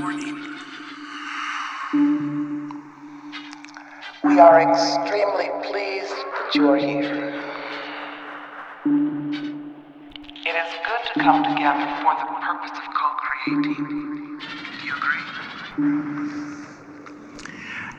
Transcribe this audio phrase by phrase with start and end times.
[0.00, 0.56] morning.
[4.24, 7.34] We are extremely pleased that you are here.
[10.46, 13.84] It is good to come together for the purpose of co creating.
[14.78, 15.26] Do you agree?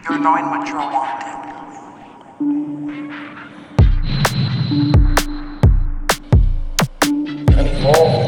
[0.10, 1.38] You're knowing what you're wanting.
[7.60, 8.21] Evolving.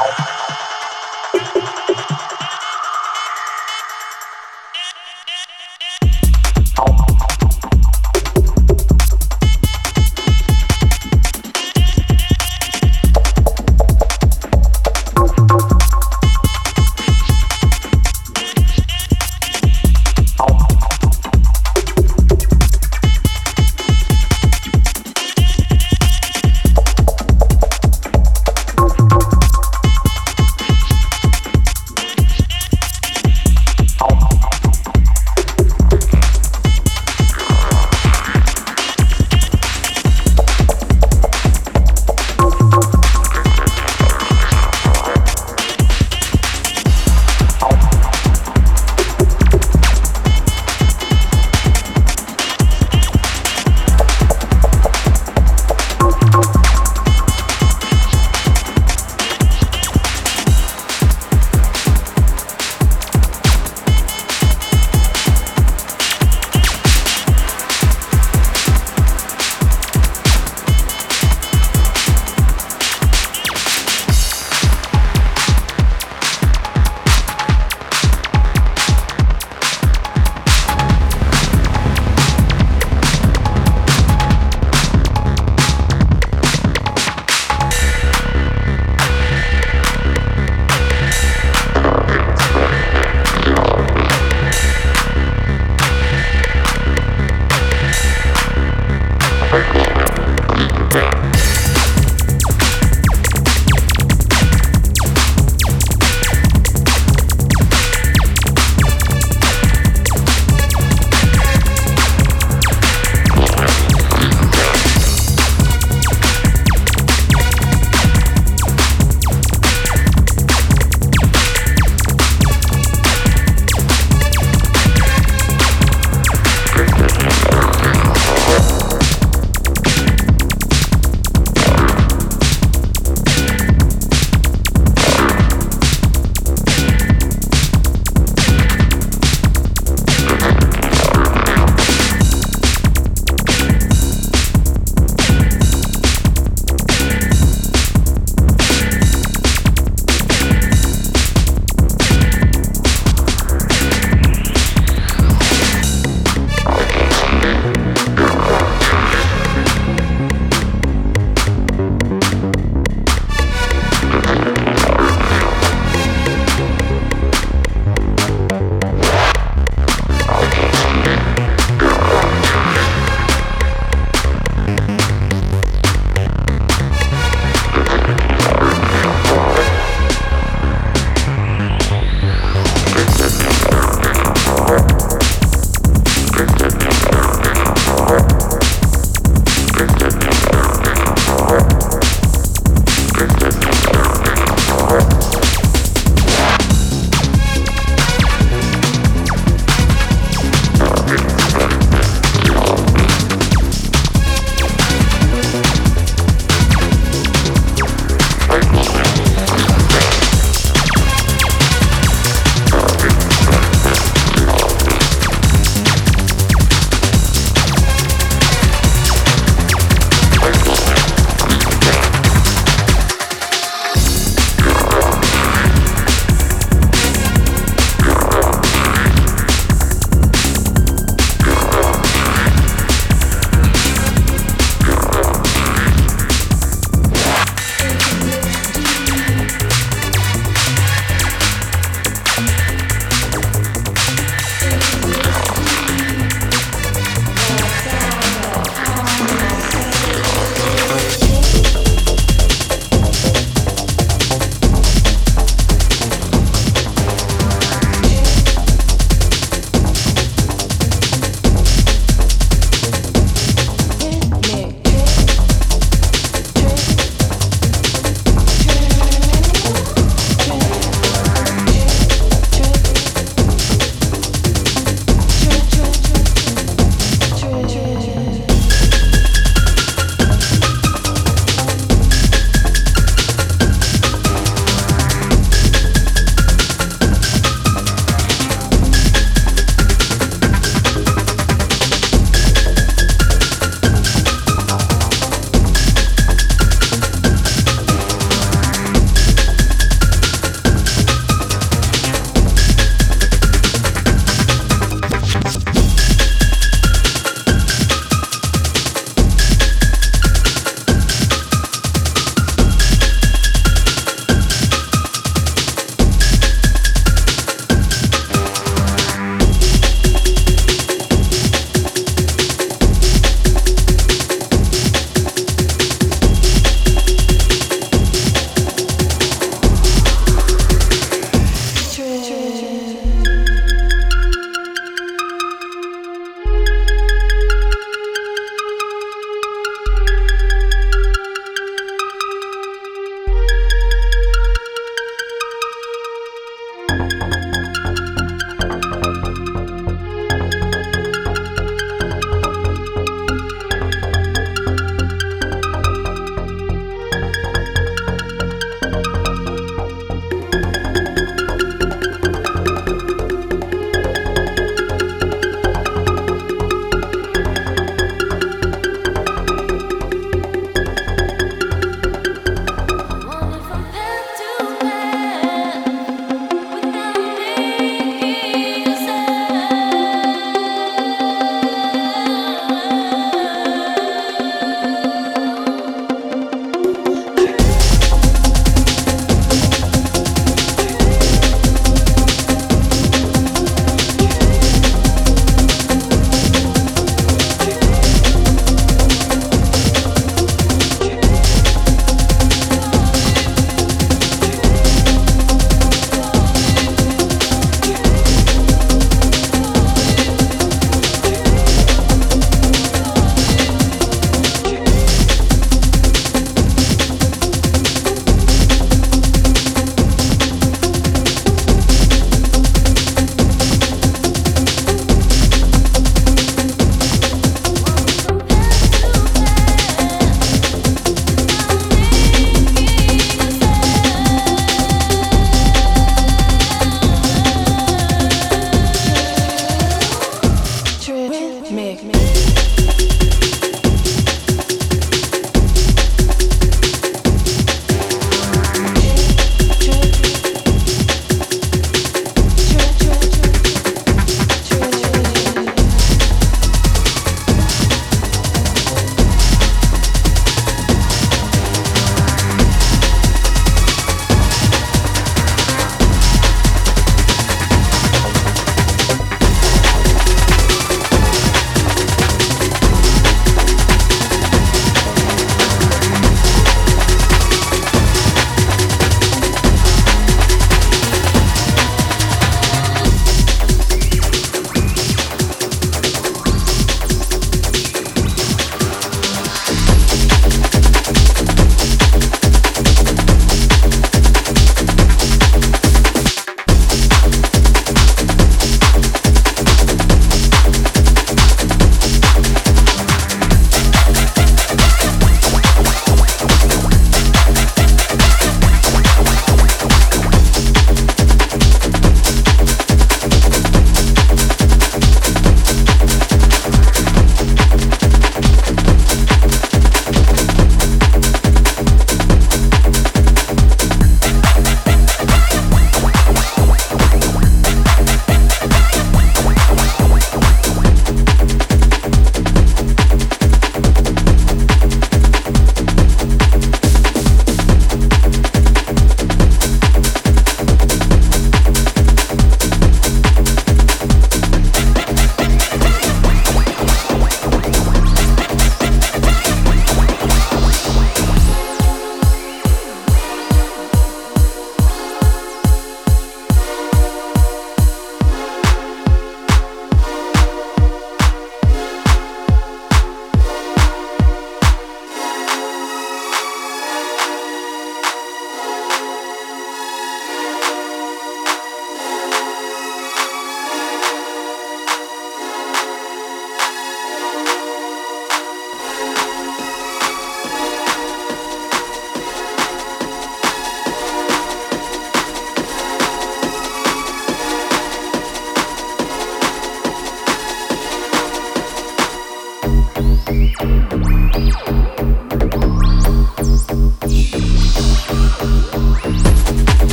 [0.00, 0.69] now.